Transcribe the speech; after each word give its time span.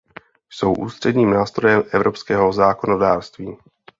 Jsou 0.49 0.73
ústředním 0.73 1.29
nástrojem 1.29 1.83
evropského 1.91 2.53
zákonodárství. 2.53 3.57